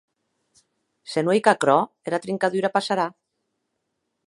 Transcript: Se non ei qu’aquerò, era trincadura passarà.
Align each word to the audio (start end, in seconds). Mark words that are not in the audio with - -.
Se 1.11 1.19
non 1.21 1.33
ei 1.35 1.43
qu’aquerò, 1.43 1.77
era 2.07 2.23
trincadura 2.25 2.73
passarà. 2.77 3.07